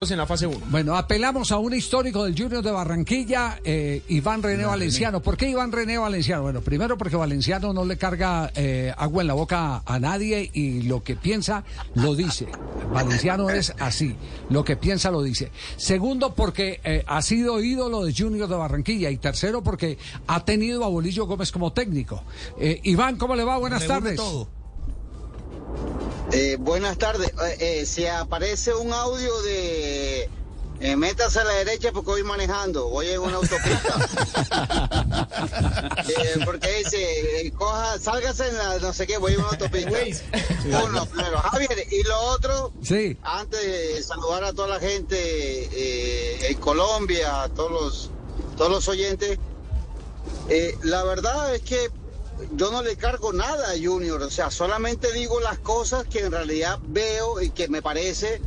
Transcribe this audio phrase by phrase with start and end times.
[0.00, 0.66] en la fase 1.
[0.70, 5.20] Bueno, apelamos a un histórico del Junior de Barranquilla, eh, Iván René Valenciano.
[5.20, 6.42] ¿Por qué Iván René Valenciano?
[6.42, 10.82] Bueno, primero porque Valenciano no le carga eh, agua en la boca a nadie y
[10.82, 11.64] lo que piensa
[11.96, 12.46] lo dice.
[12.92, 14.14] Valenciano es así,
[14.50, 15.50] lo que piensa lo dice.
[15.76, 20.84] Segundo porque eh, ha sido ídolo de Junior de Barranquilla y tercero porque ha tenido
[20.84, 22.22] a Bolillo Gómez como técnico.
[22.60, 23.58] Eh, Iván, ¿cómo le va?
[23.58, 24.20] Buenas tardes.
[26.32, 27.28] Eh, buenas tardes.
[27.28, 30.28] Eh, eh, se aparece un audio de
[30.80, 34.08] eh, métase a la derecha porque voy manejando, voy en una autopista.
[36.08, 39.90] Eh, porque dice, eh, coja, sálgase en la no sé qué, voy en una autopista.
[40.84, 43.16] Uno, primero, Javier, y lo otro, Sí.
[43.22, 48.10] antes de saludar a toda la gente eh, en Colombia, a todos los,
[48.56, 49.38] todos los oyentes,
[50.48, 51.90] eh, la verdad es que
[52.54, 56.32] yo no le cargo nada a Junior, o sea, solamente digo las cosas que en
[56.32, 58.40] realidad veo y que me parece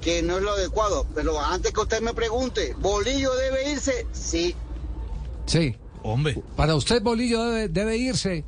[0.00, 1.06] que no es lo adecuado.
[1.14, 4.06] Pero antes que usted me pregunte, ¿Bolillo debe irse?
[4.12, 4.54] Sí.
[5.46, 5.76] Sí.
[6.02, 6.40] Hombre.
[6.54, 8.44] Para usted Bolillo debe, debe irse.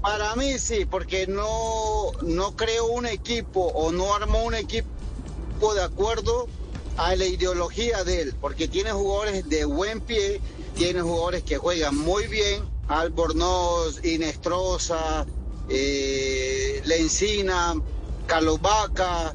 [0.00, 4.86] Para mí sí, porque no, no creó un equipo o no armó un equipo
[5.74, 6.46] de acuerdo
[6.96, 10.40] a la ideología de él, porque tiene jugadores de buen pie,
[10.76, 15.26] tiene jugadores que juegan muy bien, Albornoz, Inestrosa,
[15.68, 17.74] eh, Lencina,
[18.26, 19.34] Carlos Vaca,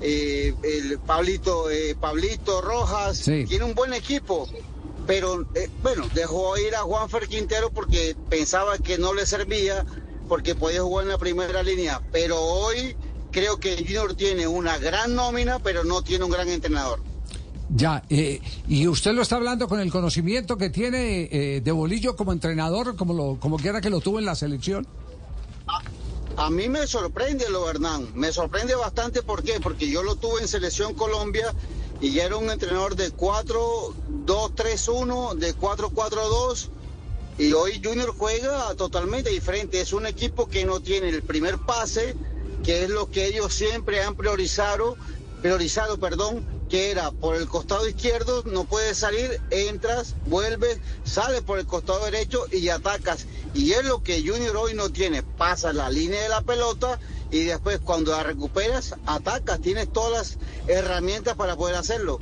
[0.00, 3.44] eh, el Pablito, eh, Pablito Rojas, Sí.
[3.46, 4.48] tiene un buen equipo.
[5.06, 5.46] Pero
[5.82, 9.86] bueno, dejó ir a Juanfer Quintero porque pensaba que no le servía,
[10.28, 12.02] porque podía jugar en la primera línea.
[12.12, 12.94] Pero hoy
[13.32, 17.00] creo que Junior tiene una gran nómina, pero no tiene un gran entrenador.
[17.70, 22.16] Ya, eh, y usted lo está hablando con el conocimiento que tiene eh, de Bolillo
[22.16, 24.86] como entrenador, como lo, como quiera que lo tuvo en la selección.
[26.36, 29.60] A mí me sorprende lo Hernán, me sorprende bastante, ¿por qué?
[29.60, 31.52] Porque yo lo tuve en Selección Colombia
[32.00, 36.68] y era un entrenador de 4-2-3-1, de 4-4-2
[37.38, 42.14] y hoy Junior juega totalmente diferente, es un equipo que no tiene el primer pase,
[42.64, 44.96] que es lo que ellos siempre han priorizado,
[45.42, 51.58] priorizado, perdón, que era por el costado izquierdo, no puedes salir, entras, vuelves, sales por
[51.58, 53.26] el costado derecho y atacas.
[53.54, 56.98] Y es lo que Junior hoy no tiene, pasa la línea de la pelota
[57.30, 62.20] y después cuando la recuperas, atacas, tienes todas las herramientas para poder hacerlo.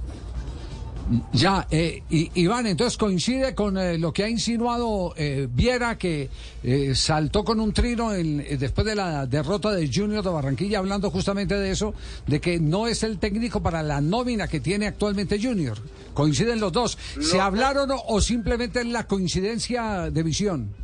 [1.33, 6.29] Ya, eh, y- Iván, entonces coincide con eh, lo que ha insinuado eh, Viera, que
[6.65, 10.79] eh, saltó con un trino en- eh, después de la derrota de Junior de Barranquilla,
[10.81, 11.95] hablando justamente de eso,
[12.27, 15.79] de que no es el técnico para la nómina que tiene actualmente Junior.
[16.13, 16.99] Coinciden los dos.
[17.21, 20.75] ¿Se hablaron o, o simplemente es la coincidencia de visión?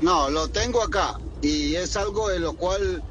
[0.00, 3.02] No, lo tengo acá y es algo de lo cual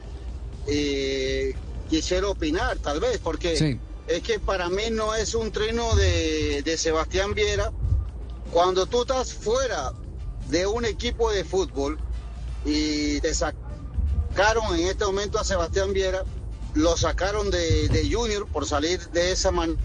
[0.67, 1.53] eh,
[1.89, 3.77] quisiera opinar, tal vez, porque Sí.
[4.09, 7.71] Es que para mí no es un trino de, de Sebastián Viera.
[8.51, 9.93] Cuando tú estás fuera
[10.47, 11.99] de un equipo de fútbol
[12.65, 16.23] y te sacaron en este momento a Sebastián Viera,
[16.73, 19.79] lo sacaron de, de Junior por salir de esa manera.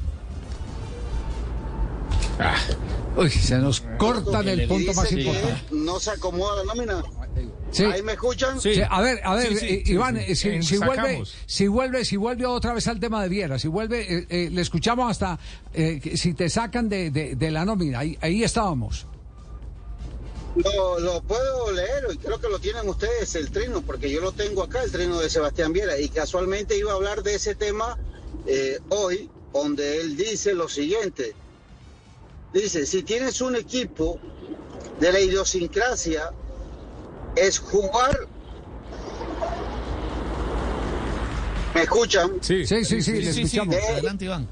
[3.16, 5.62] Uy, se nos cortan el punto más importante.
[5.70, 7.02] no se acomoda la nómina.
[7.74, 7.84] Sí.
[7.84, 8.60] ¿Ahí me escuchan?
[8.60, 8.74] Sí.
[8.76, 10.48] Sí, a ver, a ver, Sí, sí, eh, sí, Iván, sí.
[10.48, 14.00] eh, si, vuelve, si vuelve, si vuelve otra vez al tema de Viera, si vuelve,
[14.18, 15.38] eh, eh, le escuchamos hasta
[15.72, 19.06] eh, si te sacan de, de- de la nómina, ahí, ahí estábamos.
[20.56, 24.30] Lo, lo puedo leer y creo que lo tienen ustedes el trino, porque yo lo
[24.30, 27.98] tengo acá, el trino de Sebastián Viera, y casualmente iba a hablar de ese tema
[28.46, 31.34] eh, hoy, donde él dice lo siguiente.
[32.52, 34.20] Dice, si tienes un equipo
[35.00, 36.30] de la idiosincrasia,
[37.36, 38.18] es jugar...
[41.74, 42.30] ¿Me escuchan?
[42.40, 43.74] Sí, Sí, sí, sí, le escuchamos.
[43.74, 44.48] Adelante, Iván.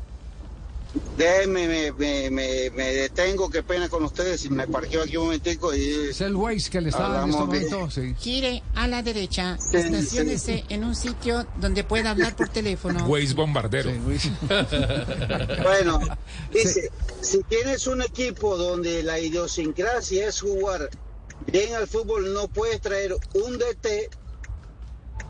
[1.17, 5.25] Déjenme, me, me, me, me detengo, qué pena con ustedes, y me parqueo aquí un
[5.25, 6.11] momentico y...
[6.11, 8.15] Es el Waze que le está en este momento, sí.
[8.21, 13.07] Gire a la derecha, Sí, estaciónese en un sitio donde pueda hablar por teléfono.
[13.09, 13.91] Waze bombardero.
[14.19, 14.31] Sí.
[15.63, 16.01] Bueno,
[16.53, 16.91] dice,
[17.21, 20.91] si tienes un equipo donde la idiosincrasia es jugar
[21.47, 24.11] bien al fútbol, no puedes traer un DT,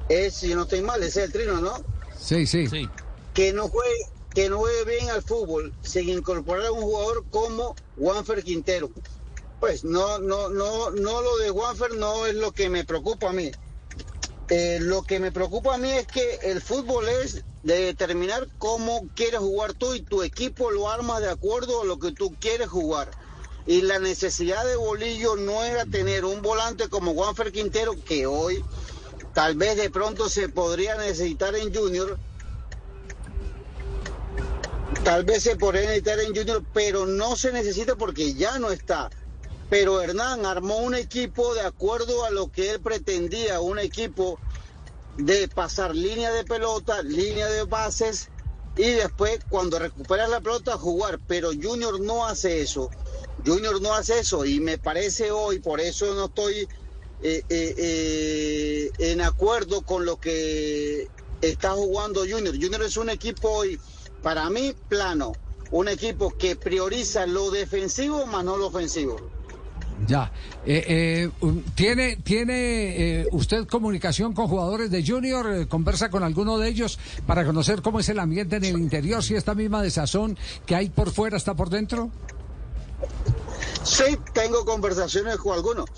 [0.08, 1.74] es, si no estoy mal, ese es el trino, ¿no?
[2.18, 2.66] Sí, sí.
[2.66, 2.88] Sí.
[3.34, 3.94] Que no juegue,
[4.34, 8.90] que no juegue bien al fútbol sin incorporar a un jugador como Juanfer Quintero.
[9.60, 13.32] Pues no, no, no, no lo de Juanfer no es lo que me preocupa a
[13.32, 13.50] mí.
[14.48, 19.08] Eh, lo que me preocupa a mí es que el fútbol es de determinar cómo
[19.14, 22.68] quieres jugar tú y tu equipo lo arma de acuerdo a lo que tú quieres
[22.68, 23.10] jugar.
[23.66, 28.64] Y la necesidad de Bolillo no era tener un volante como Juanfer Quintero, que hoy
[29.34, 32.18] tal vez de pronto se podría necesitar en Junior,
[35.04, 39.10] Tal vez se podría necesitar en Junior, pero no se necesita porque ya no está.
[39.68, 44.38] Pero Hernán armó un equipo de acuerdo a lo que él pretendía, un equipo
[45.16, 48.28] de pasar línea de pelota, línea de bases
[48.76, 51.18] y después cuando recupera la pelota jugar.
[51.26, 52.88] Pero Junior no hace eso.
[53.44, 56.68] Junior no hace eso y me parece hoy, por eso no estoy
[57.24, 61.08] eh, eh, eh, en acuerdo con lo que
[61.40, 62.54] está jugando Junior.
[62.54, 63.78] Junior es un equipo hoy,
[64.22, 65.32] para mí, plano.
[65.70, 69.16] Un equipo que prioriza lo defensivo más no lo ofensivo.
[70.06, 70.32] Ya.
[71.74, 75.68] ¿Tiene, tiene usted comunicación con jugadores de Junior?
[75.68, 79.22] ¿Conversa con alguno de ellos para conocer cómo es el ambiente en el interior?
[79.22, 80.36] Si esta misma desazón
[80.66, 82.10] que hay por fuera está por dentro.
[83.84, 85.90] Sí, tengo conversaciones con algunos.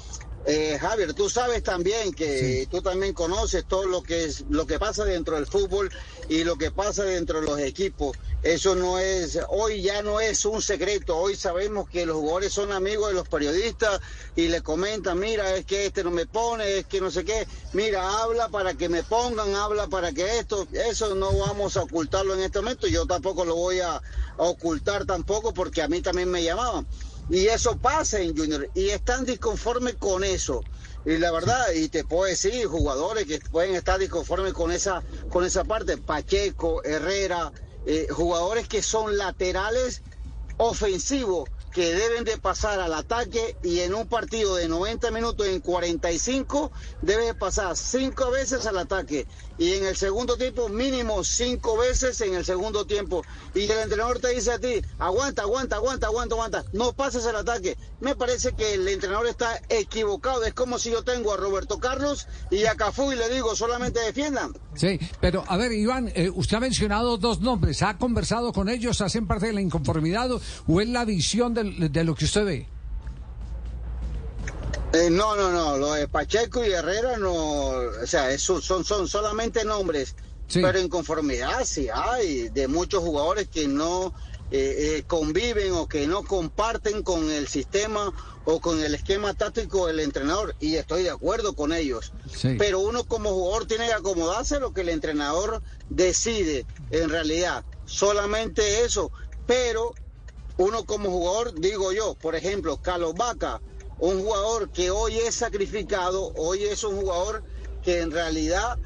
[0.47, 4.79] Eh, Javier, tú sabes también que tú también conoces todo lo que es lo que
[4.79, 5.91] pasa dentro del fútbol
[6.29, 8.17] y lo que pasa dentro de los equipos.
[8.43, 11.17] Eso no es, hoy ya no es un secreto.
[11.17, 14.01] Hoy sabemos que los jugadores son amigos de los periodistas
[14.37, 17.47] y le comentan, mira, es que este no me pone, es que no sé qué.
[17.73, 22.35] Mira, habla para que me pongan, habla para que esto, eso no vamos a ocultarlo
[22.35, 22.87] en este momento.
[22.87, 24.01] Yo tampoco lo voy a
[24.37, 26.87] ocultar tampoco porque a mí también me llamaban.
[27.29, 28.69] Y eso pasa en Junior.
[28.75, 30.63] Y están disconformes con eso.
[31.05, 35.45] Y la verdad, y te puedo decir, jugadores que pueden estar disconformes con esa, con
[35.45, 35.97] esa parte.
[35.99, 37.53] Pacheco, Herrera,
[37.87, 40.03] eh, jugadores que son laterales
[40.57, 45.61] ofensivos que deben de pasar al ataque y en un partido de 90 minutos en
[45.61, 46.71] 45
[47.03, 49.27] debe pasar cinco veces al ataque
[49.59, 53.23] y en el segundo tiempo mínimo cinco veces en el segundo tiempo.
[53.55, 57.37] Y el entrenador te dice a ti aguanta aguanta aguanta aguanta aguanta no pases al
[57.37, 61.81] ataque me parece que el entrenador está equivocado es como si yo tengo a Roberto
[61.81, 66.31] Carlos y a Cafú y le digo solamente defiendan sí pero a ver Iván eh,
[66.33, 70.31] usted ha mencionado dos nombres ha conversado con ellos hacen parte de la inconformidad
[70.67, 72.67] o es la visión de de, lo que usted ve?
[74.93, 79.65] Eh, no, no, no, lo de Pacheco y Herrera no, o sea, son, son solamente
[79.65, 80.15] nombres,
[80.53, 84.15] pero en conformidad sí hay de muchos jugadores que no
[84.51, 88.13] eh, eh, conviven o que no comparten con el sistema
[88.45, 92.13] o con el esquema táctico del entrenador y estoy de acuerdo con ellos.
[92.59, 97.65] Pero uno como jugador tiene que acomodarse a lo que el entrenador decide en realidad,
[97.87, 99.11] solamente eso,
[99.47, 99.95] pero
[100.57, 103.61] uno como jugador, digo yo, por ejemplo, Carlos Vaca,
[103.99, 107.43] un jugador que hoy es sacrificado, hoy es un jugador
[107.83, 108.79] que en realidad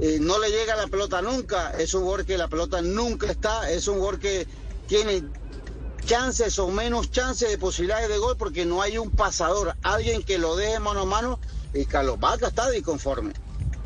[0.00, 3.70] eh, no le llega la pelota nunca, es un jugador que la pelota nunca está,
[3.70, 4.46] es un jugador que
[4.86, 5.24] tiene
[6.04, 10.38] chances o menos chances de posibilidades de gol porque no hay un pasador, alguien que
[10.38, 11.38] lo deje mano a mano
[11.74, 13.32] y Carlos Vaca está disconforme.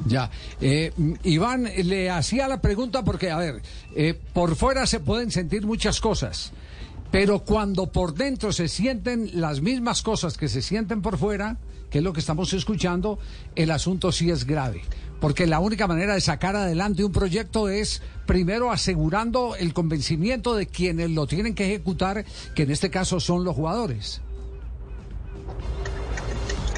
[0.06, 0.92] Ya, eh,
[1.22, 3.62] Iván le hacía la pregunta porque, a ver,
[3.94, 6.52] eh, por fuera se pueden sentir muchas cosas.
[7.14, 11.58] Pero cuando por dentro se sienten las mismas cosas que se sienten por fuera,
[11.88, 13.20] que es lo que estamos escuchando,
[13.55, 14.82] el asunto sí es grave.
[15.20, 20.66] Porque la única manera de sacar adelante un proyecto es primero asegurando el convencimiento de
[20.66, 22.25] quienes lo tienen que ejecutar,
[22.56, 24.20] que en este caso son los jugadores.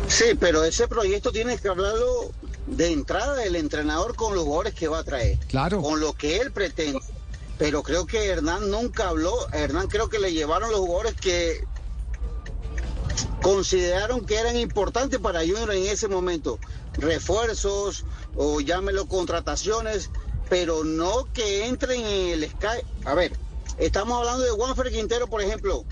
[0.09, 2.31] Sí, pero ese proyecto tiene que hablarlo
[2.67, 5.39] de entrada del entrenador con los jugadores que va a traer.
[5.49, 5.81] Claro.
[5.81, 7.01] Con lo que él pretende
[7.59, 9.35] pero creo que Hernán nunca habló.
[9.53, 11.65] Hernán creo que le llevaron los jugadores que
[13.43, 16.59] consideraron que eran importantes para Junior en ese momento.
[16.95, 20.11] Refuerzos o llámelo contrataciones,
[20.49, 22.85] pero no que entren en el Sky.
[23.05, 23.33] A ver,
[23.79, 25.85] estamos hablando de Juanfer Quintero, por ejemplo.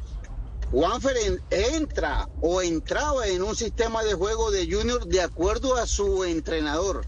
[0.70, 1.16] Juanfer
[1.50, 7.06] entra o entraba en un sistema de juego de Junior de acuerdo a su entrenador,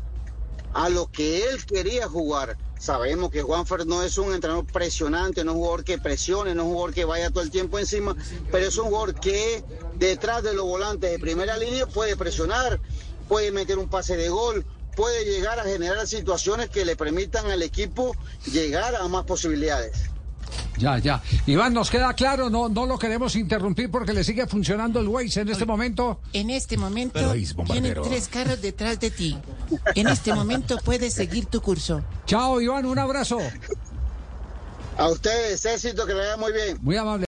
[0.76, 2.58] a lo que él quería jugar.
[2.78, 6.62] Sabemos que Juanfer no es un entrenador presionante, no es un jugador que presione, no
[6.62, 8.14] es un jugador que vaya todo el tiempo encima,
[8.52, 9.64] pero es un jugador que
[9.94, 12.78] detrás de los volantes de primera línea puede presionar,
[13.26, 17.62] puede meter un pase de gol, puede llegar a generar situaciones que le permitan al
[17.62, 18.14] equipo
[18.44, 20.10] llegar a más posibilidades.
[20.78, 21.22] Ya, ya.
[21.46, 25.40] Iván, nos queda claro, no, no lo queremos interrumpir porque le sigue funcionando el Waze
[25.40, 26.20] en este momento.
[26.32, 27.32] En este momento
[27.64, 29.36] tiene tres carros detrás de ti.
[29.94, 32.02] En este momento puedes seguir tu curso.
[32.26, 33.38] Chao, Iván, un abrazo.
[34.98, 36.78] A ustedes, éxito, que le vaya muy bien.
[36.80, 37.24] Muy amable.